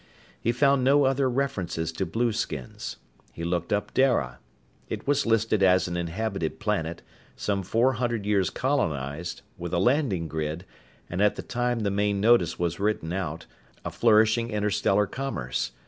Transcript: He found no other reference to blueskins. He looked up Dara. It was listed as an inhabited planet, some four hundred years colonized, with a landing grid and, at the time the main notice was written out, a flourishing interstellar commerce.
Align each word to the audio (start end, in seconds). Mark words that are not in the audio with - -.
He 0.39 0.51
found 0.51 0.83
no 0.83 1.03
other 1.03 1.29
reference 1.29 1.75
to 1.75 2.05
blueskins. 2.07 2.95
He 3.33 3.43
looked 3.43 3.71
up 3.71 3.93
Dara. 3.93 4.39
It 4.89 5.05
was 5.07 5.27
listed 5.27 5.61
as 5.61 5.87
an 5.87 5.95
inhabited 5.95 6.59
planet, 6.59 7.03
some 7.35 7.61
four 7.61 7.93
hundred 7.93 8.25
years 8.25 8.49
colonized, 8.49 9.43
with 9.59 9.75
a 9.75 9.77
landing 9.77 10.27
grid 10.27 10.65
and, 11.07 11.21
at 11.21 11.35
the 11.35 11.43
time 11.43 11.81
the 11.81 11.91
main 11.91 12.19
notice 12.19 12.57
was 12.57 12.79
written 12.79 13.13
out, 13.13 13.45
a 13.85 13.91
flourishing 13.91 14.49
interstellar 14.49 15.05
commerce. 15.05 15.71